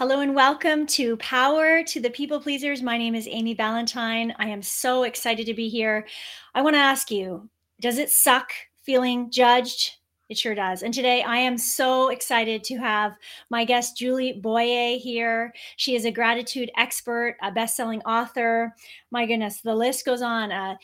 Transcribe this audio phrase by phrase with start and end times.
[0.00, 2.80] Hello and welcome to Power to the People Pleasers.
[2.80, 4.34] My name is Amy Ballantyne.
[4.38, 6.06] I am so excited to be here.
[6.54, 7.50] I want to ask you
[7.82, 8.50] Does it suck
[8.82, 9.98] feeling judged?
[10.30, 10.82] It sure does.
[10.82, 13.12] And today I am so excited to have
[13.50, 15.52] my guest, Julie Boyer, here.
[15.76, 18.74] She is a gratitude expert, a best selling author.
[19.10, 20.50] My goodness, the list goes on.
[20.50, 20.76] Uh,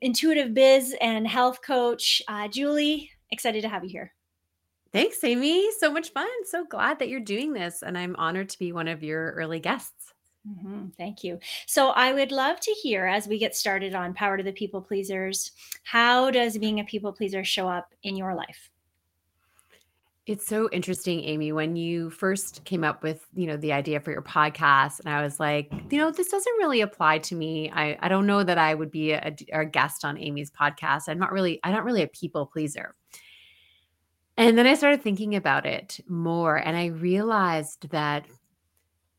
[0.00, 2.22] intuitive biz and health coach.
[2.28, 4.14] Uh, Julie, excited to have you here.
[4.94, 5.68] Thanks, Amy.
[5.80, 6.28] So much fun.
[6.44, 7.82] So glad that you're doing this.
[7.82, 10.14] And I'm honored to be one of your early guests.
[10.46, 11.40] hmm Thank you.
[11.66, 14.80] So, I would love to hear as we get started on Power to the People
[14.80, 15.50] Pleasers,
[15.82, 18.70] how does being a people pleaser show up in your life?
[20.26, 24.12] It's so interesting, Amy, when you first came up with, you know, the idea for
[24.12, 27.68] your podcast, and I was like, you know, this doesn't really apply to me.
[27.70, 31.08] I, I don't know that I would be a, a guest on Amy's podcast.
[31.08, 32.94] I'm not really, I'm not really a people pleaser.
[34.36, 38.26] And then I started thinking about it more, and I realized that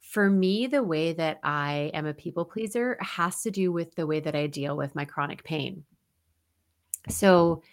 [0.01, 4.07] for me, the way that I am a people pleaser has to do with the
[4.07, 5.83] way that I deal with my chronic pain.
[7.09, 7.63] So,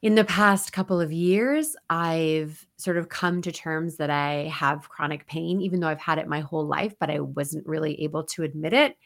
[0.00, 4.88] in the past couple of years, I've sort of come to terms that I have
[4.88, 8.22] chronic pain, even though I've had it my whole life, but I wasn't really able
[8.24, 8.96] to admit it.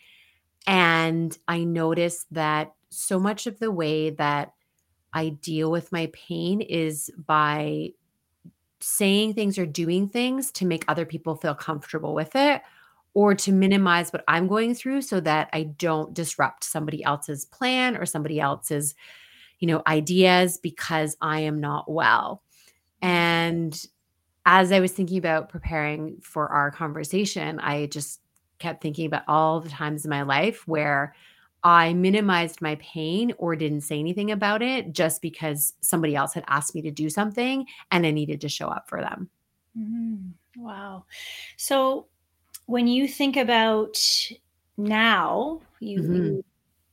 [0.67, 4.53] And I noticed that so much of the way that
[5.13, 7.91] I deal with my pain is by
[8.81, 12.63] saying things or doing things to make other people feel comfortable with it
[13.15, 17.97] or to minimize what I'm going through so that I don't disrupt somebody else's plan
[17.97, 18.95] or somebody else's,
[19.59, 22.43] you know, ideas because I am not well.
[23.03, 23.81] And
[24.47, 28.21] as I was thinking about preparing for our conversation, I just
[28.59, 31.15] kept thinking about all the times in my life where
[31.65, 36.45] I minimized my pain or didn't say anything about it just because somebody else had
[36.49, 39.31] asked me to do something and I needed to show up for them.
[39.79, 40.33] Mhm.
[40.57, 41.05] Wow.
[41.57, 42.09] So,
[42.67, 43.99] when you think about
[44.77, 46.45] now, you, hmm you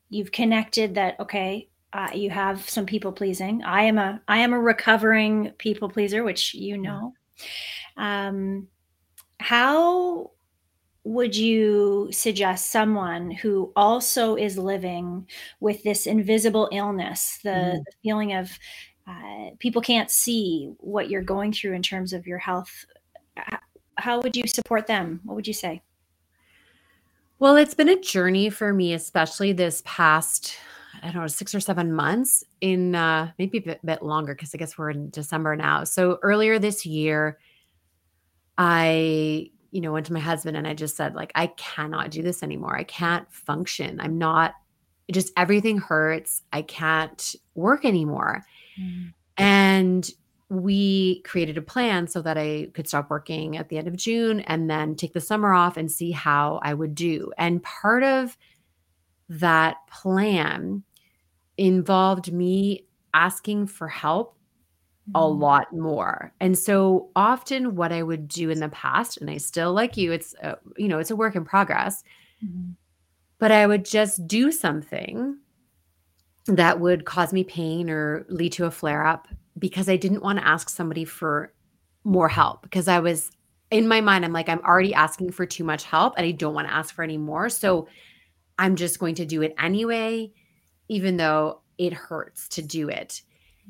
[0.09, 3.63] you've connected that okay, uh, you have some people pleasing.
[3.63, 6.91] I am a I am a recovering people pleaser, which you Yeah.
[6.91, 7.13] know.
[7.97, 8.69] Um,
[9.39, 10.31] how
[11.09, 15.27] would you suggest someone who also is living
[15.59, 17.83] with this invisible illness, the, Mhm.
[17.83, 18.51] the feeling of
[19.07, 22.85] uh, people can't see what you're going through in terms of your health?
[23.95, 25.19] How would you support them?
[25.23, 25.81] What would you say?
[27.39, 30.57] Well, it's been a journey for me, especially this past,
[31.01, 34.53] I don't know, six or seven months in uh, maybe a bit, bit longer because
[34.53, 35.85] I guess we're in December now.
[35.85, 37.39] So earlier this year,
[38.59, 42.21] I, you know, went to my husband and I just said, like, I cannot do
[42.21, 42.75] this anymore.
[42.75, 43.99] I can't function.
[43.99, 44.53] I'm not,
[45.07, 46.43] it just everything hurts.
[46.51, 48.43] I can't work anymore.
[48.79, 50.09] Mm, And
[50.49, 54.39] we created a plan so that I could stop working at the end of June
[54.41, 57.31] and then take the summer off and see how I would do.
[57.37, 58.35] And part of
[59.29, 60.83] that plan
[61.57, 64.35] involved me asking for help
[65.15, 66.33] a mm, lot more.
[66.39, 70.11] And so often what I would do in the past and I still like you
[70.11, 72.03] it's uh, you know it's a work in progress,
[72.43, 72.75] mhm,
[73.39, 75.37] but I would just do something
[76.47, 79.27] that would cause me pain or lead to a flare up
[79.57, 81.53] because I didn't want to ask somebody for
[82.03, 83.31] more help because I was
[83.71, 86.53] in my mind I'm like I'm already asking for too much help and I don't
[86.53, 87.49] want to ask for any more.
[87.49, 87.87] So
[88.57, 90.31] I'm just going to do it anyway
[90.89, 93.21] even though it hurts to do it.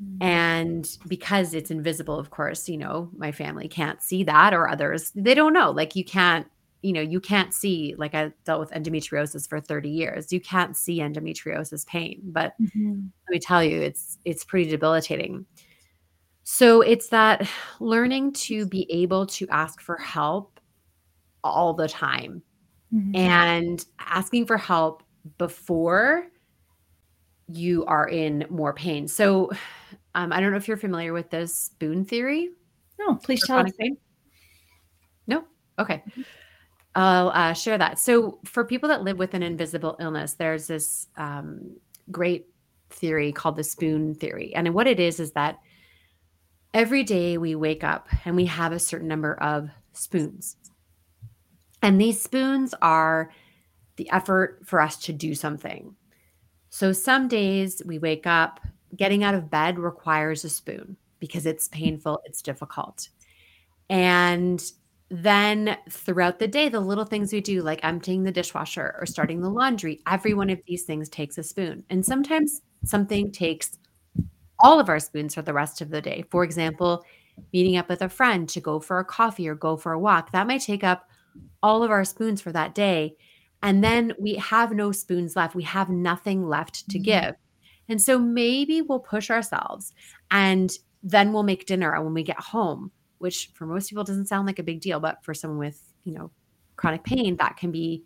[0.02, 4.68] Mm, And because it's invisible, of course, you know, my family can't see that or
[4.68, 5.70] others, they don't know.
[5.70, 6.46] Like you can't,
[6.82, 10.32] you know, you can't see, like I dealt with endometriosis for 30 years.
[10.32, 12.20] You can't see endometriosis pain.
[12.24, 15.46] But mhm, let me tell you, it's it's pretty debilitating.
[16.44, 17.48] So it's that
[17.80, 20.58] learning to be able to ask for help
[21.44, 22.42] all the time
[22.94, 23.16] mhm.
[23.16, 25.02] and asking for help
[25.38, 26.26] before
[27.48, 29.08] you are in more pain.
[29.08, 29.50] So
[30.14, 32.50] um, I don't know if you're familiar with this spoon theory
[32.98, 33.72] No, please tell us.
[33.78, 33.96] pain.
[35.26, 35.44] No?
[35.78, 36.02] Okay.
[36.94, 37.98] I'll uh, share that.
[37.98, 41.76] So, for people that live with an invisible illness, there's this um,
[42.10, 42.46] great
[42.90, 44.52] theory called the spoon theory.
[44.54, 45.60] And what it is is that
[46.74, 50.56] every day we wake up and we have a certain number of spoons.
[51.82, 53.30] And these spoons are
[53.96, 55.94] the effort for us to do something.
[56.70, 58.60] So, some days we wake up,
[58.96, 63.08] getting out of bed requires a spoon because it's painful, it's difficult.
[63.88, 64.62] And
[65.10, 69.40] then throughout the day, the little things we do, like emptying the dishwasher or starting
[69.40, 71.84] the laundry, every one of these things takes a spoon.
[71.90, 73.76] And sometimes something takes
[74.60, 76.24] all of our spoons for the rest of the day.
[76.30, 77.04] For example,
[77.52, 80.30] meeting up with a friend to go for a coffee or go for a walk,
[80.32, 81.08] that might take up
[81.62, 83.16] all of our spoons for that day.
[83.62, 85.54] And then we have no spoons left.
[85.54, 87.02] We have nothing left to Mhm.
[87.04, 87.34] give.
[87.90, 89.92] And so maybe we'll push ourselves
[90.30, 90.70] and
[91.02, 94.58] then we'll make dinner when we get home, which for most people doesn't sound like
[94.58, 96.30] a big deal, but for someone with, you know,
[96.76, 98.04] chronic pain, that can be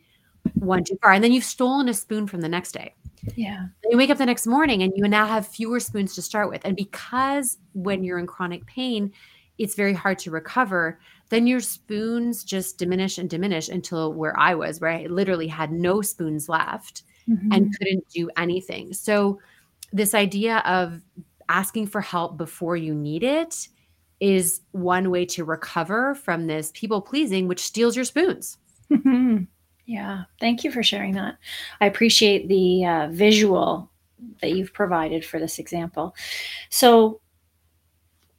[0.55, 1.13] one too far.
[1.13, 2.95] And then you've stolen a spoon from the next day.
[3.37, 3.67] Yeah.
[3.89, 6.65] You wake up the next morning and you now have fewer spoons to start with.
[6.65, 9.13] And because when you're in chronic pain,
[9.57, 10.99] it's very hard to recover,
[11.29, 15.73] then your spoons just diminish and diminish until where I was, where I literally had
[15.73, 17.49] no spoons left Mhm.
[17.55, 18.93] and couldn't do anything.
[18.93, 19.39] So,
[19.95, 21.01] this idea of
[21.49, 23.69] asking for help before you need it
[24.19, 28.59] is one way to recover from this people pleasing, which steals your spoons.
[29.87, 30.25] yeah.
[30.41, 31.37] Thank you for sharing that.
[31.81, 33.91] I appreciate the uh, visual
[34.41, 36.15] that you've provided for this example.
[36.71, 37.21] So,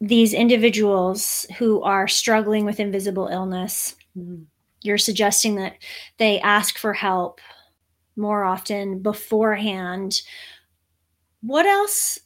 [0.01, 3.95] these individuals who are struggling with invisible illness,
[4.81, 5.77] you're suggesting that
[6.17, 7.39] they ask for help
[8.17, 10.21] more often beforehand.
[11.41, 12.19] What else?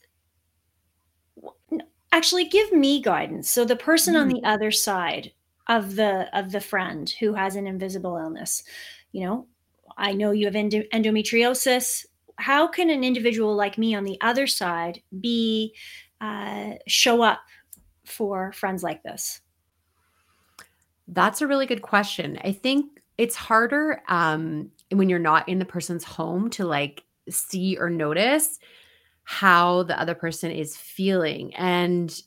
[2.11, 3.49] Actually, give me guidance.
[3.51, 5.31] So the person on the other side
[5.67, 8.63] of the of the friend who has an invisible illness,
[9.11, 9.47] you know,
[9.97, 12.05] I know you have endo- endometriosis.
[12.37, 15.75] How can an individual like me on the other side be
[16.21, 17.41] uh, show up
[18.05, 19.41] for friends like this?
[21.07, 22.39] That's a really good question.
[22.43, 27.77] I think it's harder um, when you're not in the person's home to like see
[27.77, 28.59] or notice
[29.29, 31.53] how the other person is feeling.
[31.53, 32.19] And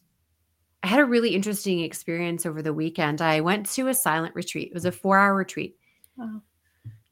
[0.84, 3.20] I had a really interesting experience over the weekend.
[3.20, 4.68] I went to a silent retreat.
[4.68, 5.76] It was a four hour retreat.
[6.16, 6.42] Wow.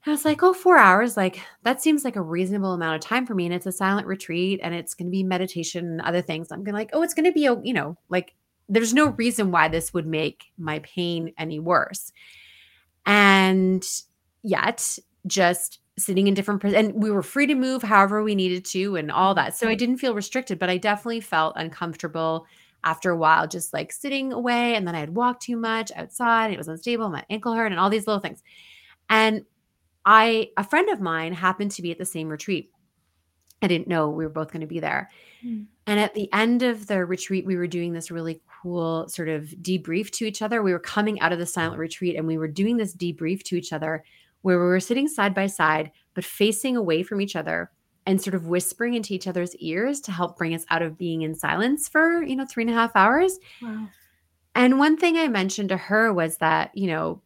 [0.06, 3.26] I was like, oh, four hours, like that seems like a reasonable amount of time
[3.26, 3.46] for me.
[3.46, 6.52] And it's a silent retreat and it's going to be meditation and other things.
[6.52, 8.36] I'm going to like, oh, it's going to be, a, you know, like
[8.68, 12.12] there's no reason why this would make my pain any worse.
[13.06, 13.84] And
[14.44, 18.96] yet, just sitting in different, and we were free to move however we needed to
[18.96, 19.56] and all that.
[19.56, 22.46] So I didn't feel restricted, but I definitely felt uncomfortable
[22.84, 24.74] after a while, just like sitting away.
[24.74, 26.50] And then I had walked too much outside.
[26.50, 27.10] It was unstable.
[27.10, 28.42] My ankle hurt and all these little things.
[29.08, 29.44] And
[30.04, 32.70] I, a friend of mine happened to be at the same retreat.
[33.62, 35.10] I didn't know we were both going to be there.
[35.44, 35.66] Mm.
[35.86, 39.44] And at the end of the retreat, we were doing this really cool sort of
[39.60, 40.62] debrief to each other.
[40.62, 43.56] We were coming out of the silent retreat and we were doing this debrief to
[43.56, 44.04] each other
[44.42, 47.70] where we were sitting side by side, but facing away from each other
[48.06, 51.22] and sort of whispering into each other's ears to help bring us out of being
[51.22, 53.38] in silence for, you know, three and a half hours.
[53.60, 53.88] Wow.
[54.54, 57.22] And one thing I mentioned to her was that, you know,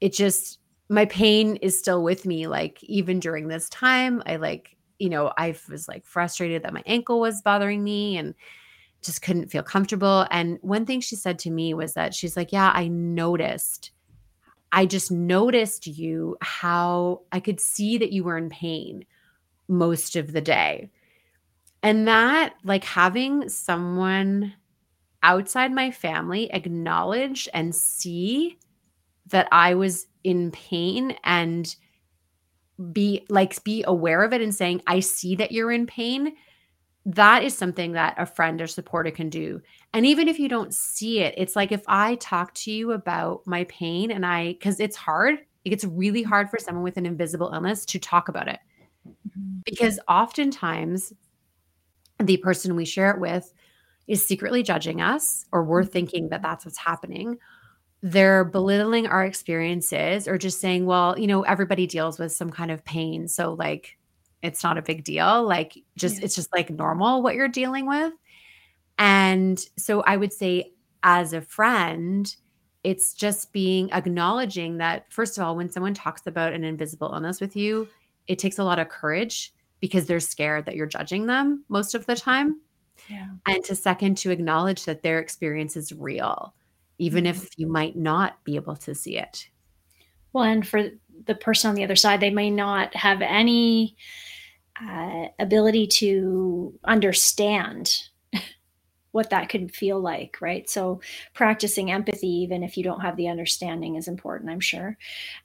[0.00, 2.46] it just, my pain is still with me.
[2.46, 6.82] Like, even during this time, I like, you know, I was like frustrated that my
[6.86, 8.34] ankle was bothering me and
[9.02, 10.26] just couldn't feel comfortable.
[10.30, 13.92] And one thing she said to me was that she's like, Yeah, I noticed.
[14.72, 19.04] I just noticed you how I could see that you were in pain
[19.68, 20.90] most of the day.
[21.82, 24.52] And that, like, having someone
[25.22, 28.58] outside my family acknowledge and see
[29.26, 31.74] that I was in pain and
[32.92, 36.34] be like be aware of it and saying I see that you're in pain
[37.06, 39.60] that is something that a friend or supporter can do.
[39.94, 43.42] And even if you don't see it it's like if I talk to you about
[43.46, 45.38] my pain and I cuz it's hard.
[45.64, 48.58] It gets really hard for someone with an invisible illness to talk about it.
[49.36, 49.64] Mhm.
[49.64, 51.12] because oftentimes
[52.20, 53.52] the person we share it with
[54.08, 57.38] is secretly judging us or we're thinking that that's what's happening.
[58.02, 62.70] They're belittling our experiences or just saying well you know everybody deals with some kind
[62.72, 63.28] of pain.
[63.28, 63.98] So like
[64.42, 66.24] it's not a big deal like just Yeah.
[66.24, 68.12] it's just like normal what you're dealing with
[68.98, 72.36] and so i would say as a friend
[72.84, 77.40] it's just being acknowledging that first of all when someone talks about an invisible illness
[77.40, 77.88] with you
[78.26, 82.06] it takes a lot of courage because they're scared that you're judging them most of
[82.06, 82.60] the time
[83.08, 83.28] Yeah.
[83.46, 86.54] and to second to acknowledge that their experience is real
[86.98, 87.30] even Mhm.
[87.30, 89.48] if you might not be able to see it
[90.32, 90.90] Well, and for
[91.26, 93.96] the person on the other side, they may not have any
[94.80, 97.94] uh, ability to understand
[99.12, 100.68] what that could feel like, right?
[100.68, 101.00] So,
[101.34, 104.50] practicing empathy, even if you don't have the understanding, is important.
[104.50, 104.96] I'm sure.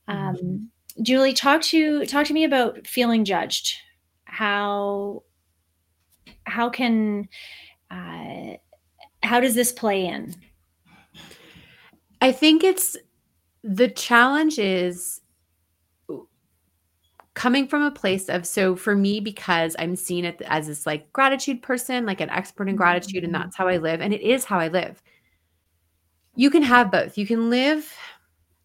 [0.08, 0.70] Um,
[1.02, 3.78] Julie, talk to talk to me about feeling judged.
[4.26, 5.24] How
[6.46, 7.28] how can
[7.90, 8.58] uh,
[9.24, 10.36] how does this play in?
[12.24, 12.98] i think it's
[13.64, 15.22] the challenge is
[17.34, 21.12] coming from a place of so for me because i'm seen it as this like
[21.14, 23.40] gratitude person like an expert in gratitude and Mhm.
[23.42, 25.02] that's how i live and it is how i live
[26.36, 27.92] you can have both you can live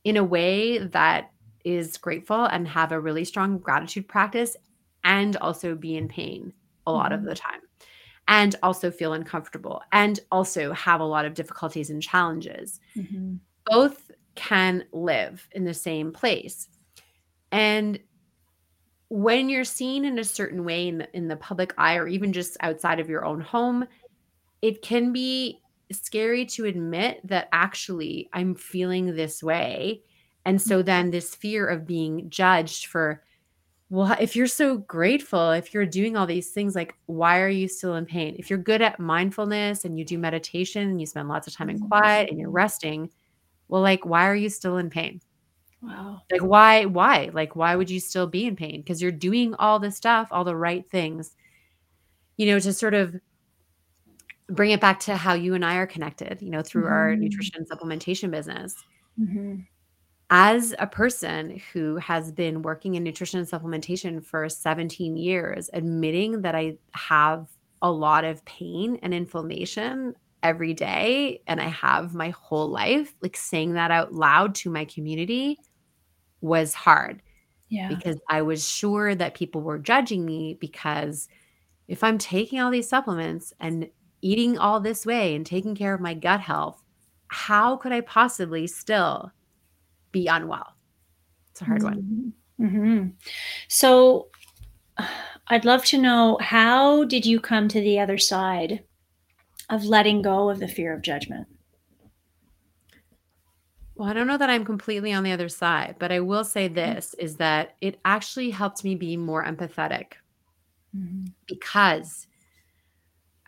[0.04, 1.30] in a way that
[1.64, 4.56] is grateful and have a really strong gratitude practice
[5.04, 6.52] and also be in pain
[6.86, 7.14] a lot mm-hmm.
[7.14, 7.60] of the time
[8.28, 12.78] and also feel uncomfortable and also have a lot of difficulties and challenges.
[12.94, 13.36] Mm-hmm.
[13.64, 16.68] Both can live in the same place.
[17.50, 17.98] And
[19.08, 22.32] when you're seen in a certain way in the, in the public eye or even
[22.32, 23.86] just outside of your own home,
[24.60, 25.60] it can be
[25.90, 30.02] scary to admit that actually I'm feeling this way.
[30.44, 31.12] And so then mm-hmm.
[31.12, 33.22] this fear of being judged for
[33.90, 37.66] well, if you're so grateful, if you're doing all these things, like why are you
[37.68, 38.36] still in pain?
[38.38, 41.70] If you're good at mindfulness and you do meditation and you spend lots of time
[41.70, 41.88] in mm-hmm.
[41.88, 43.08] quiet and you're resting,
[43.68, 45.22] well, like why are you still in pain?
[45.80, 46.22] Wow.
[46.30, 47.30] Like why why?
[47.32, 48.80] Like why would you still be in pain?
[48.80, 51.34] Because you're doing all the stuff, all the right things.
[52.36, 53.16] You know, to sort of
[54.48, 56.92] bring it back to how you and I are connected, you know, through mm-hmm.
[56.92, 58.74] our nutrition supplementation business.
[59.20, 59.60] Mm-hmm
[60.30, 66.42] as a person who has been working in nutrition and supplementation for 17 years, admitting
[66.42, 67.48] that I have
[67.80, 73.36] a lot of pain and inflammation every day and I have my whole life, like
[73.36, 75.58] saying that out loud to my community
[76.40, 77.22] was hard.
[77.68, 77.88] Yeah.
[77.88, 81.28] Because I was sure that people were judging me because
[81.86, 83.88] if I'm taking all these supplements and
[84.22, 86.82] eating all this way and taking care of my gut health,
[87.28, 89.32] how could I possibly still
[90.12, 90.74] be unwell.
[91.50, 91.88] It's a hard mm-hmm.
[91.88, 92.32] one.
[92.60, 93.08] Mm-hmm.
[93.68, 94.28] So
[95.48, 98.84] I'd love to know how did you come to the other side
[99.70, 101.46] of letting go of the fear of judgment?
[103.98, 106.66] Well, I don't know that I'm completely on the other side, but I will say
[106.66, 106.76] mm-hmm.
[106.76, 110.12] this is that it actually helped me be more empathetic
[110.96, 111.24] mm-hmm.
[111.46, 112.28] because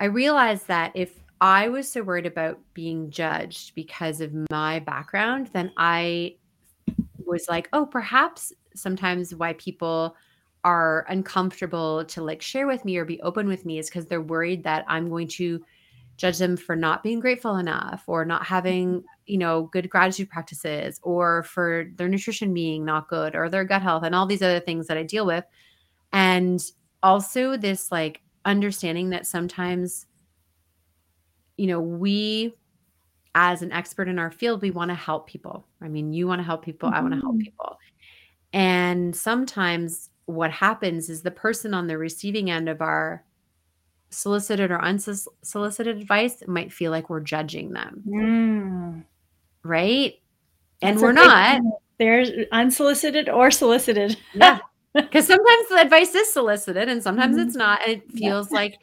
[0.01, 5.51] I realized that if I was so worried about being judged because of my background,
[5.53, 6.35] then I
[7.25, 10.17] was like, oh, perhaps sometimes why people
[10.65, 14.21] are uncomfortable to like share with me or be open with me is because they're
[14.21, 15.65] worried that I'm going to
[16.21, 21.01] judge them for not being grateful enough or not having, you know, good gratitude practices
[21.03, 24.61] or for their nutrition being not good or their gut health and all these other
[24.61, 25.45] things that I deal with.
[26.13, 26.63] And
[27.03, 30.07] also this like understanding that sometimes
[31.61, 32.55] you know, we
[33.35, 35.67] as an expert in our field, we want to help people.
[35.83, 36.99] I mean, you want to help people, mm-hmm.
[36.99, 37.79] I want to help people.
[38.55, 43.25] And sometimes what happens is the person on the receiving end of our
[44.11, 48.03] solicited or unsolicited advice might feel like we're judging them.
[48.07, 49.05] Mm.
[49.63, 50.15] Right?
[50.83, 51.61] And That's we're not.
[51.99, 54.17] There's unsolicited or solicited.
[54.35, 54.59] yeah.
[54.93, 57.47] Because sometimes the advice is solicited and sometimes mm-hmm.
[57.47, 57.81] it's not.
[57.87, 58.57] And it feels yeah.
[58.57, 58.75] like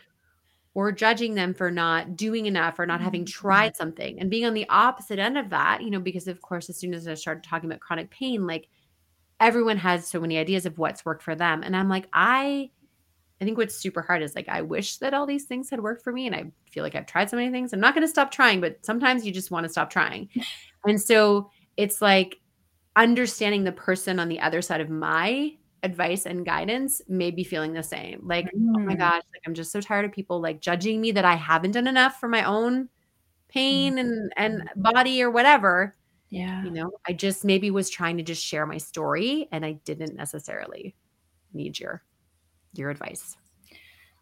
[0.77, 3.41] or judging them for not doing enough or not having mm-hmm.
[3.47, 6.69] tried something and being on the opposite end of that you know because of course
[6.69, 8.69] as soon as i started talking about chronic pain like
[9.39, 12.69] everyone has so many ideas of what's worked for them and i'm like i
[13.41, 16.03] i think what's super hard is like i wish that all these things had worked
[16.03, 18.07] for me and i feel like i've tried so many things i'm not going to
[18.07, 20.29] stop trying but sometimes you just want to stop trying
[20.85, 22.39] and so it's like
[22.95, 25.51] understanding the person on the other side of my
[25.83, 28.19] advice and guidance may be feeling the same.
[28.23, 28.73] Like, mm.
[28.75, 28.97] oh my mm.
[28.97, 31.87] gosh, like I'm just so tired of people like judging me that I haven't done
[31.87, 32.89] enough for my own
[33.47, 33.99] pain mm.
[34.01, 35.95] and and body or whatever.
[36.29, 36.63] Yeah.
[36.63, 40.15] You know, I just maybe was trying to just share my story and I didn't
[40.15, 40.95] necessarily
[41.53, 42.03] need your
[42.73, 43.35] your advice.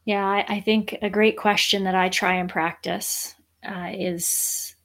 [0.06, 3.34] Yeah, I, I think a great question that I try and practice
[3.68, 4.76] uh, is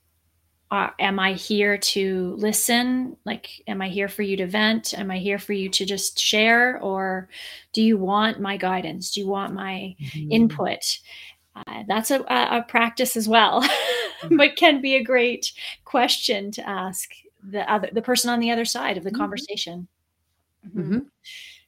[0.70, 3.16] uh, am I here to listen?
[3.24, 4.96] Like, am I here for you to vent?
[4.96, 6.80] Am I here for you to just share?
[6.80, 7.28] Or
[7.72, 9.10] do you want my guidance?
[9.10, 10.30] Do you want my mm-hmm.
[10.30, 11.00] input?
[11.56, 13.62] Uh, that's a, a, practice as well,
[14.22, 14.36] mm-hmm.
[14.36, 15.52] but can be a great
[15.84, 17.10] question to ask
[17.42, 19.18] the other the person on the other side of the mm-hmm.
[19.18, 19.88] conversation.
[20.68, 20.98] Mm-hmm.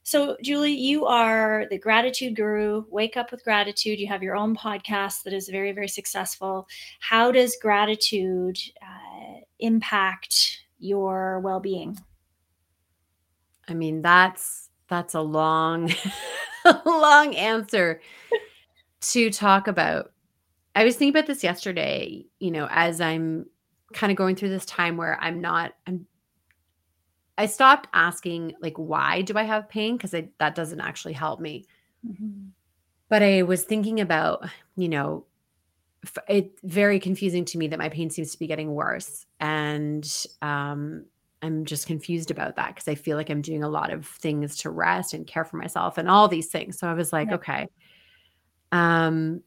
[0.05, 3.99] So, Julie, you are the gratitude guru, Wake Up with Gratitude.
[3.99, 6.67] You have your own podcast that is very, very successful.
[6.99, 11.97] How does gratitude uh, impact your well being?
[13.69, 15.89] I mean, that's that's a long,
[16.85, 18.01] long answer
[18.99, 20.11] to talk about.
[20.75, 23.45] I was thinking about this yesterday, you know, as I'm
[23.93, 26.07] kind of going through this time where I'm not, I'm
[27.37, 31.65] I stopped asking like why do I have pain because that doesn't actually help me.
[32.07, 32.49] Mm-hmm.
[33.09, 35.25] But I was thinking about, you know,
[36.27, 41.05] it's very confusing to me that my pain seems to be getting worse and um,
[41.41, 44.57] I'm just confused about that because I feel like I'm doing a lot of things
[44.57, 46.79] to rest and care for myself and all these things.
[46.79, 47.35] So I was like, yeah.
[47.35, 47.67] okay.
[48.71, 49.41] Um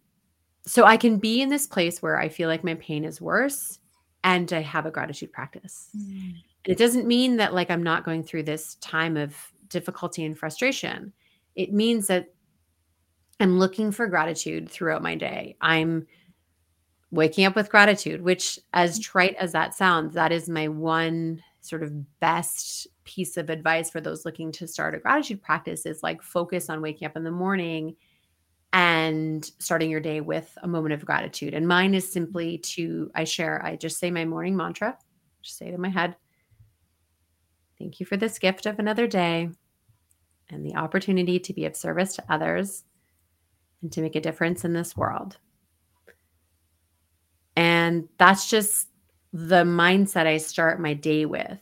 [0.67, 3.79] so I can be in this place where I feel like my pain is worse
[4.25, 5.89] and I have a gratitude practice.
[5.97, 6.35] Mm.
[6.67, 9.37] And it doesn't mean that like I'm not going through this time of
[9.69, 11.13] difficulty and frustration.
[11.55, 12.35] It means that
[13.39, 15.57] I'm looking for gratitude throughout my day.
[15.61, 16.07] I'm
[17.11, 19.03] waking up with gratitude, which, as mm.
[19.05, 24.01] trite as that sounds, that is my one sort of best piece of advice for
[24.01, 27.31] those looking to start a gratitude practice is like focus on waking up in the
[27.31, 27.95] morning
[28.73, 31.55] and starting your day with a moment of gratitude.
[31.55, 34.99] And mine is simply to, I share, I just say my morning mantra,
[35.43, 36.17] just say it in my head.
[37.79, 39.51] Thank you for this gift of another day
[40.51, 42.85] and the opportunity to be of service to others
[43.83, 45.39] and to make a difference in this world.
[47.55, 48.89] And that's just
[49.33, 51.59] the mindset I start my day with.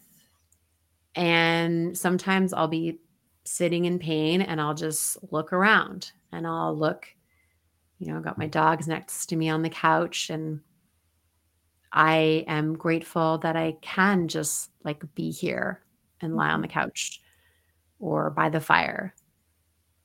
[1.14, 3.00] And sometimes I'll be
[3.44, 7.06] sitting in pain and I'll just look around and I'll look,
[7.98, 10.60] you know, I've got my dogs next to me on the couch and
[11.92, 15.83] I am grateful that I can just like be here
[16.24, 17.20] and lie on the couch
[18.00, 19.14] or by the fire.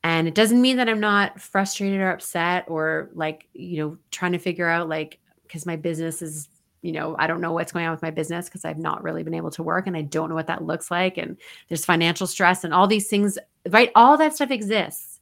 [0.03, 4.31] And it doesn't mean that I'm not frustrated or upset or like, you know, trying
[4.31, 6.47] to figure out like, because my business is,
[6.81, 9.23] you know, I don't know what's going on with my business because I've not really
[9.23, 11.17] been able to work and I don't know what that looks like.
[11.17, 11.35] And
[11.67, 13.37] there's financial stress and all these things,
[13.69, 13.91] right?
[13.95, 15.19] All that stuff exists.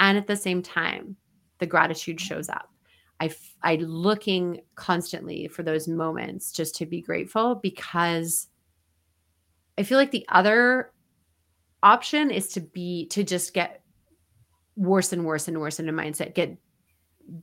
[0.00, 1.16] And at the same time,
[1.58, 2.70] the gratitude shows up.
[3.20, 3.30] I,
[3.62, 8.48] I looking constantly for those moments just to be grateful because
[9.78, 10.92] I feel like the other
[11.82, 13.82] option is to be to just get
[14.76, 16.56] worse and worse and worse in a mindset, get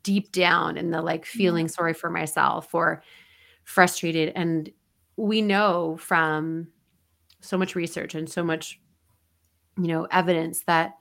[0.03, 1.37] deep down in the like mm-hmm.
[1.37, 3.03] feeling sorry for myself or
[3.63, 4.31] frustrated.
[4.35, 4.69] And
[5.17, 6.67] we know from
[7.41, 8.79] so much research and so much,
[9.77, 10.93] you know, evidence that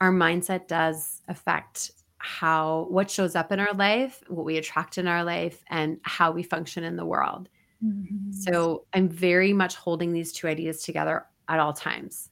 [0.00, 5.06] our mindset does affect how what shows up in our life, what we attract in
[5.06, 7.48] our life, and how we function in the world.
[7.84, 8.32] Mm-hmm.
[8.32, 12.30] So I'm very much holding these two ideas together at all times.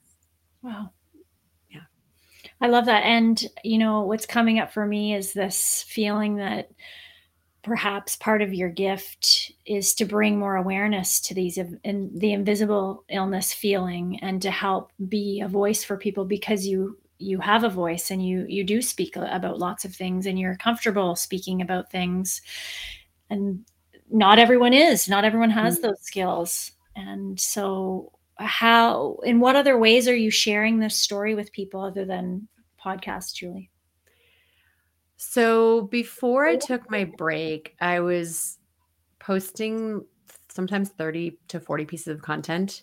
[0.62, 0.90] Wow.
[1.70, 1.80] Yeah.
[2.60, 3.04] I love that.
[3.04, 6.70] And, you know, what's coming up for me is this feeling that
[7.62, 13.04] perhaps part of your gift is to bring more awareness to these in the invisible
[13.08, 17.68] illness feeling and to help be a voice for people because you you have a
[17.68, 21.88] voice and you you do speak about lots of things and you're comfortable speaking about
[21.88, 22.42] things
[23.30, 23.64] and
[24.12, 25.88] not everyone is not everyone has mm-hmm.
[25.88, 31.52] those skills and so how in what other ways are you sharing this story with
[31.52, 32.46] people other than
[32.82, 33.70] podcasts julie
[35.16, 38.58] so before i took my break i was
[39.18, 40.04] posting
[40.48, 42.82] sometimes 30 to 40 pieces of content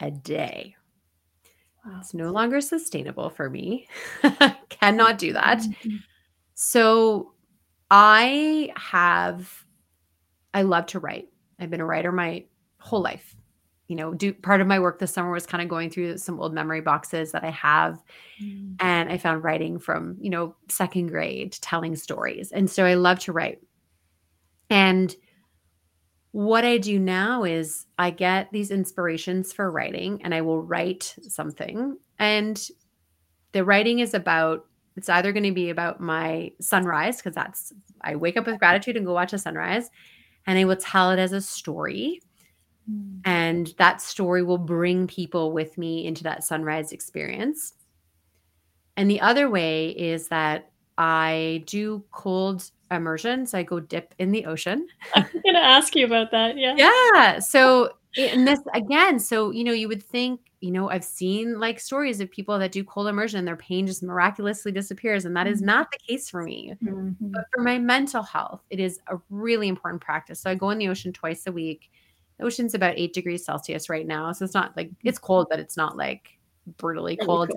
[0.00, 0.74] a day
[1.86, 1.98] wow.
[2.00, 3.86] it's no longer sustainable for me
[4.68, 5.96] cannot do that mm-hmm.
[6.54, 7.32] so
[7.90, 9.64] i have
[10.54, 11.28] I love to write.
[11.58, 12.44] I've been a writer my
[12.78, 13.34] whole life.
[13.88, 16.40] You know, do part of my work this summer was kind of going through some
[16.40, 18.02] old memory boxes that I have.
[18.42, 18.76] Mm.
[18.80, 22.50] And I found writing from, you know, second grade, telling stories.
[22.50, 23.60] And so I love to write.
[24.70, 25.14] And
[26.32, 31.14] what I do now is I get these inspirations for writing and I will write
[31.28, 31.98] something.
[32.18, 32.60] And
[33.52, 34.64] the writing is about
[34.96, 38.96] it's either going to be about my sunrise because that's I wake up with gratitude
[38.96, 39.90] and go watch a sunrise
[40.46, 42.20] and I will tell it as a story.
[42.90, 43.20] Mm.
[43.24, 47.74] And that story will bring people with me into that sunrise experience.
[48.96, 53.46] And the other way is that I do cold immersion.
[53.46, 54.86] So I go dip in the ocean.
[55.14, 56.56] I'm going to ask you about that.
[56.56, 56.74] Yeah.
[57.14, 57.38] Yeah.
[57.38, 61.78] So, and this again, so, you know, you would think you know, I've seen like
[61.78, 65.26] stories of people that do cold immersion and their pain just miraculously disappears.
[65.26, 65.66] And that is mm-hmm.
[65.66, 66.72] not the case for me.
[66.82, 67.12] Mm-hmm.
[67.20, 70.40] But for my mental health, it is a really important practice.
[70.40, 71.90] So I go in the ocean twice a week.
[72.38, 74.32] The ocean's about eight degrees Celsius right now.
[74.32, 76.30] So it's not like it's cold, but it's not like
[76.78, 77.50] brutally cold.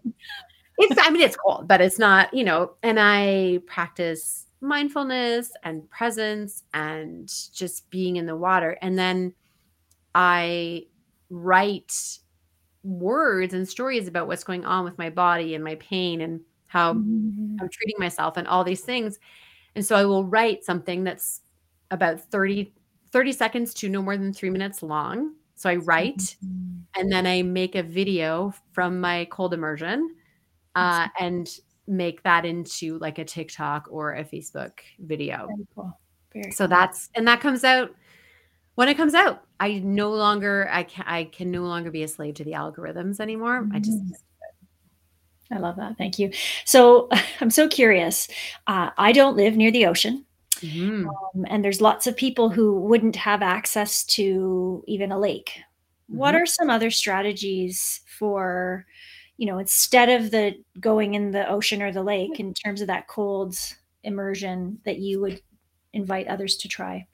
[0.78, 5.90] it's, I mean, it's cold, but it's not, you know, and I practice mindfulness and
[5.90, 8.78] presence and just being in the water.
[8.82, 9.34] And then
[10.14, 10.88] I
[11.30, 12.20] write
[12.88, 16.94] words and stories about what's going on with my body and my pain and how
[16.94, 17.58] mm-hmm.
[17.60, 19.20] I'm treating myself and all these things.
[19.76, 21.42] And so I will write something that's
[21.92, 22.74] about 30,
[23.12, 25.34] 30 seconds to no more than three minutes long.
[25.56, 27.00] So I write mm-hmm.
[27.00, 30.16] and then I make a video from my cold immersion
[30.76, 31.50] uh, and
[31.88, 35.48] make that into like a TikTok or a Facebook video.
[35.48, 36.00] Very cool.
[36.34, 36.68] Very so cool.
[36.70, 37.92] that's, and that comes out
[38.78, 42.08] when it comes out i no longer i can i can no longer be a
[42.08, 43.76] slave to the algorithms anymore mm-hmm.
[43.76, 44.12] i just mm.
[45.52, 46.32] i love that thank you
[46.66, 47.10] so
[47.42, 48.28] i'm so curious
[48.68, 50.26] uh, i don't live near the ocean
[50.58, 51.08] mm-hmm.
[51.08, 55.60] um, and there's lots of people who wouldn't have access to even a lake
[56.08, 56.42] what Mhm.
[56.42, 58.86] are some other strategies for,
[59.38, 62.88] you know, instead of the going in the ocean or the lake in terms of
[62.88, 63.56] that cold
[64.04, 65.42] immersion that you would
[65.94, 67.08] invite others to try?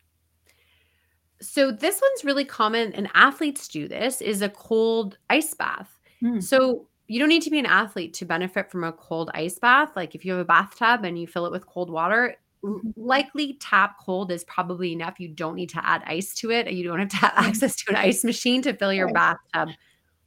[1.44, 6.00] So this one's really common, and athletes do this, is a cold ice bath.
[6.22, 6.42] Mm.
[6.42, 9.92] So you don't need to be an athlete to benefit from a cold ice bath.
[9.96, 12.38] Like if you have a bathtub and you fill it with cold water,
[12.96, 15.20] likely tap cold is probably enough.
[15.20, 16.72] You don't need to add ice to it.
[16.72, 19.70] You don't have to have access to an ice machine to fill your bathtub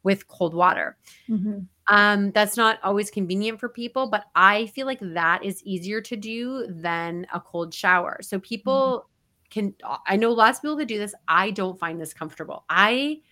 [0.03, 0.99] with cold water.
[1.29, 1.67] Mhm.
[1.89, 6.17] Um, that's not always convenient for people, but I feel like that is easier to
[6.17, 8.19] do than a cold shower.
[8.21, 9.09] So people
[9.57, 9.75] can
[10.07, 11.15] I know lots of people that do this.
[11.29, 12.65] I don't find this comfortable.
[12.69, 13.23] I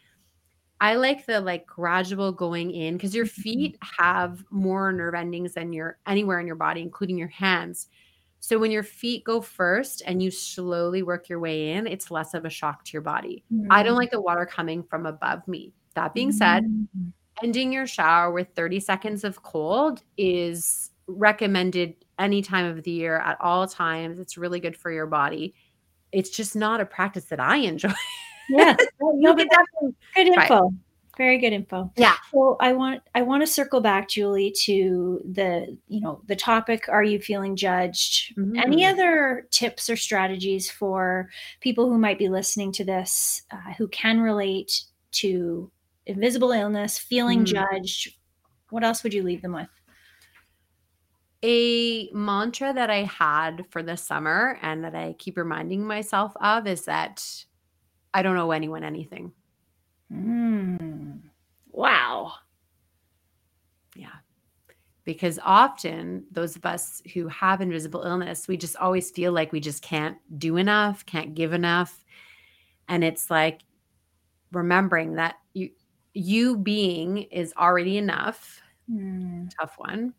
[0.81, 3.31] I like the like gradual going in because your Mhm.
[3.31, 7.89] feet have more nerve endings than your anywhere in your body, including your hands.
[8.41, 12.35] So when your feet go first and you slowly work your way in, it's less
[12.35, 13.45] of a shock to your body.
[13.71, 13.99] I don't Mm.
[13.99, 15.73] like the water coming from above me.
[15.95, 17.13] That being said, Mm.
[17.43, 23.19] ending your shower with 30 seconds of cold is recommended any time of the year
[23.19, 24.19] at all times.
[24.19, 25.55] It's really good for your body.
[26.15, 27.93] It's just not a practice that I enjoy.
[28.49, 28.79] Yes.
[29.01, 30.73] you No, but definitely good info.
[31.17, 31.93] Very good info.
[31.97, 32.17] Yeah.
[32.33, 36.89] So I want I want to circle back, Julie, to the you know the topic.
[36.89, 38.37] Are you feeling judged?
[38.57, 38.93] Any Mhm.
[38.93, 44.21] other tips or strategies for people who might be listening to this, uh, who can
[44.21, 45.71] relate to
[46.07, 47.47] invisible illness, feeling Mm.
[47.47, 48.17] judged?
[48.71, 49.69] What else would you leave them with?
[51.47, 56.67] A mantra that I had for the summer and that I keep reminding myself of
[56.67, 57.23] is that
[58.15, 59.31] I don't owe anyone anything.
[60.11, 61.21] Mm.
[61.71, 62.33] Wow.
[63.95, 64.09] Yeah.
[65.05, 69.61] Because often those of us who have invisible illness, we just always feel like we
[69.61, 72.05] just can't do enough, can't give enough.
[72.89, 73.61] And it's like
[74.51, 75.71] remembering that you
[76.15, 78.63] you being is already enough.
[78.91, 79.51] Mm.
[79.61, 80.15] Tough one.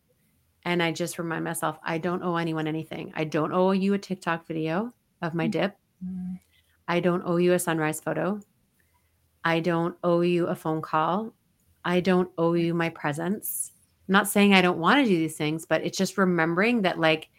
[0.65, 3.13] And I just remind myself I don't owe anyone anything.
[3.15, 5.77] I don't owe you a TikTok video of my dip.
[6.03, 6.39] Mm.
[6.87, 8.39] I don't owe you a sunrise photo.
[9.43, 11.33] I don't owe you a phone call.
[11.83, 13.71] I don't owe you my presence.
[14.07, 16.99] I'm not saying I don't want to do these things, but it's just remembering that,
[16.99, 17.29] like,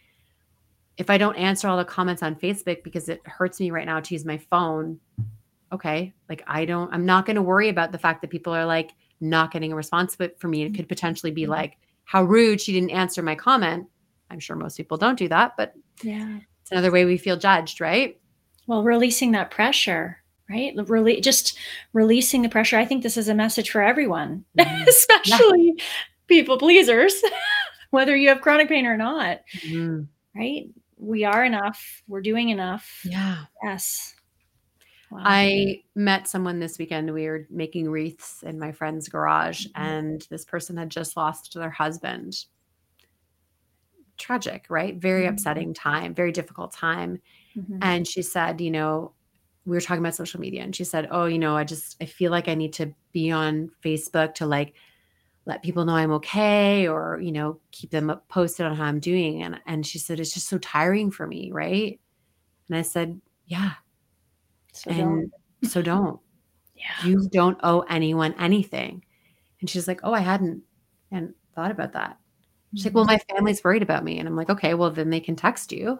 [0.95, 3.99] if I don't answer all the comments on Facebook because it hurts me right now
[3.99, 4.99] to use my phone,
[5.71, 8.65] okay, like, I don't, I'm not going to worry about the fact that people are
[8.65, 10.15] like not getting a response.
[10.15, 13.85] But for me, it could potentially be like, how rude she didn't answer my comment.
[14.31, 16.39] I'm sure most people don't do that, but Yeah.
[16.61, 18.17] it's another way we feel judged, right?
[18.65, 20.17] Well, releasing that pressure,
[20.49, 20.73] right?
[20.87, 21.57] Really, just
[21.93, 22.77] releasing the pressure.
[22.77, 24.87] I think this is a message for everyone, Mhm.
[24.87, 25.73] especially
[26.27, 27.21] people pleasers,
[27.91, 30.07] whether you have chronic pain or not, Mhm.
[30.33, 30.69] right?
[30.97, 32.01] We are enough.
[32.07, 33.01] We're doing enough.
[33.03, 33.45] Yeah.
[33.63, 34.15] Yes.
[35.09, 35.25] Wow.
[35.25, 37.13] I met someone this weekend.
[37.13, 39.71] We were making wreaths in my friend's garage, Mhm.
[39.75, 42.45] and this person had just lost their husband.
[44.17, 44.95] Tragic, right?
[44.97, 45.27] Very Mhm.
[45.27, 47.19] upsetting time, very difficult time.
[47.55, 47.81] Mhm.
[47.81, 49.13] And she said, you know,
[49.65, 52.05] we were talking about social media, and she said, Oh, you know, I just I
[52.05, 54.75] feel like I need to be on Facebook to like
[55.45, 59.43] let people know I'm okay or, you know, keep them posted on how I'm doing.
[59.43, 61.99] And and she said, It's just so tiring for me, right?
[62.69, 63.73] And I said, Yeah.
[64.77, 65.31] So don't.
[65.61, 66.19] And so don't.
[66.75, 67.07] Yeah.
[67.07, 69.03] You don't owe anyone anything.
[69.59, 70.63] And she's like, Oh, I hadn't
[71.11, 72.17] and thought about that.
[72.75, 72.95] She's like, Mhm.
[72.95, 74.19] Well, my family's worried about me.
[74.19, 75.99] And I'm like, Okay, well, then they can text you.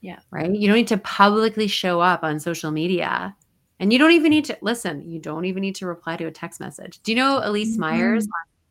[0.00, 0.18] Yeah.
[0.30, 0.52] Right.
[0.52, 3.36] You don't need to publicly show up on social media.
[3.80, 6.30] And you don't even need to listen, you don't even need to reply to a
[6.30, 7.00] text message.
[7.02, 8.28] Do you know Elyse Meyers?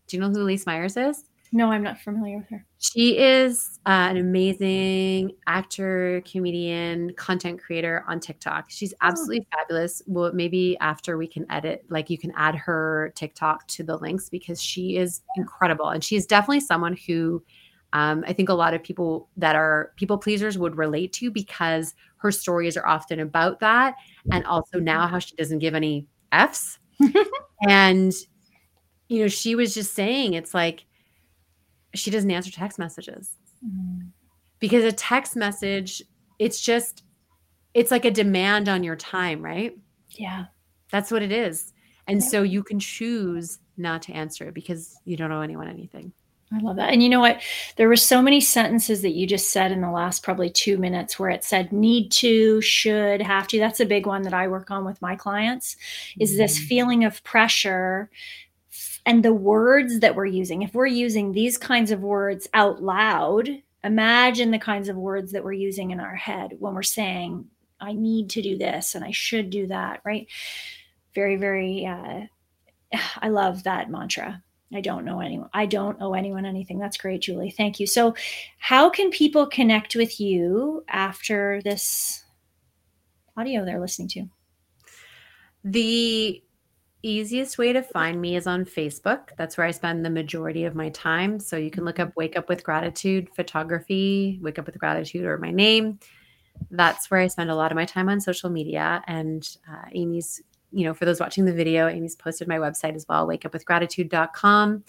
[0.08, 1.26] Do you know who Elyse Meyers is?
[1.54, 2.66] No, I'm not familiar with her.
[2.80, 8.70] She is uh, an amazing actor, comedian, content creator on TikTok.
[8.70, 10.02] She's absolutely fabulous.
[10.08, 14.30] Well, maybe after we can edit, like you can add her TikTok to the links
[14.30, 15.90] because she is incredible.
[15.90, 17.44] And she is definitely someone who
[17.94, 21.94] um, I think a lot of people that are people pleasers would relate to because
[22.18, 23.96] her stories are often about that.
[24.32, 26.80] And also now how she doesn't give any F's.
[27.68, 28.14] and,
[29.10, 30.86] you know, she was just saying it's like,
[31.96, 34.08] she doesn't answer text messages Mm.
[34.60, 36.02] because a text message
[36.40, 37.04] it's just
[37.76, 39.78] it's like a demand on your time right
[40.10, 40.46] Yeah.
[40.92, 41.74] that's what it is
[42.08, 42.28] and Yeah.
[42.28, 46.12] so you can choose not to answer it because you don't owe anyone anything
[46.54, 46.92] I love that.
[46.92, 47.42] And you know what?
[47.78, 51.18] There were so many sentences that you just said in the last probably two minutes
[51.18, 53.58] where it said need to, should, have to.
[53.58, 55.78] That's a big one that I work on with my clients
[56.20, 56.68] is this Mhm.
[56.68, 58.10] feeling of pressure
[59.06, 60.62] and the words that we're using.
[60.62, 63.50] If we're using these kinds of words out loud,
[63.84, 67.46] imagine the kinds of words that we're using in our head when we're saying,
[67.80, 70.28] I need to do this and I should do that, right?
[71.16, 72.22] Very, very uh,
[73.22, 74.44] I love that mantra.
[74.74, 75.50] I don't know anyone.
[75.54, 76.80] I don't owe anyone anything.
[76.80, 77.52] That's great, Julie.
[77.52, 77.88] Thank you.
[77.88, 78.16] So,
[78.58, 82.24] how can people connect with you after this
[83.36, 84.30] audio they're listening to?
[85.66, 86.42] The
[87.04, 89.30] easiest way to find me is on Facebook.
[89.38, 91.40] That's where I spend the majority of my time.
[91.40, 95.38] So you can look up Wake Up with Gratitude Photography, Wake Up with Gratitude, or
[95.38, 96.00] my name.
[96.70, 99.02] That's where I spend a lot of my time on social media.
[99.08, 103.08] And uh, Amy's, you know, for those watching the video, Amy's posted my website as
[103.08, 104.84] well, wakeupwithgratitude.com.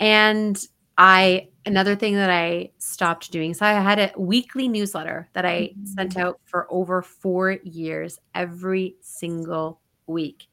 [0.00, 0.66] And
[0.96, 3.54] I another thing that I stopped doing.
[3.54, 5.86] So I had a weekly newsletter that I mm-hmm.
[5.86, 10.46] sent out for over 4 years every single week.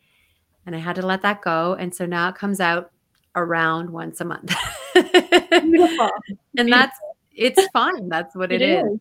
[0.66, 2.92] And I had to let that go and so now it comes out
[3.36, 4.54] around once a month.
[4.94, 5.10] Beautiful.
[5.50, 6.10] and Beautiful.
[6.70, 7.00] that's
[7.34, 8.10] it's fun.
[8.10, 8.86] That's what it, it is.
[8.94, 9.00] is.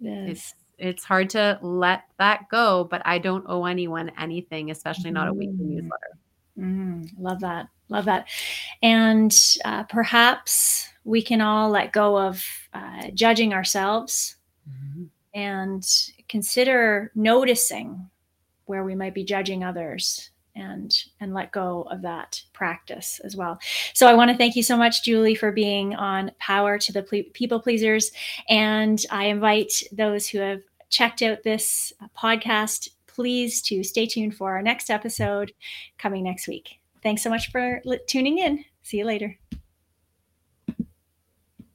[0.00, 0.28] Yes.
[0.28, 5.28] It's it's hard to let that go, but I don't owe anyone anything, especially not
[5.28, 5.68] a weekly mm.
[5.68, 6.18] newsletter.
[6.58, 7.68] Mm, love that.
[7.88, 8.26] Love that.
[8.82, 9.32] And
[9.64, 12.44] uh, perhaps we can all let go of
[12.74, 14.36] uh, judging ourselves
[14.68, 15.04] mm-hmm.
[15.34, 15.86] and
[16.28, 18.08] consider noticing
[18.64, 23.58] where we might be judging others and and let go of that practice as well.
[23.94, 27.02] So i want to thank you so much julie for being on power to the
[27.02, 28.10] ple- people pleasers.
[28.48, 34.52] And i invite those who have checked out this podcast please to stay tuned for
[34.52, 35.52] our next episode
[35.98, 36.80] coming next week.
[37.02, 38.64] Thanks so much for tuning in.
[38.82, 39.38] See you later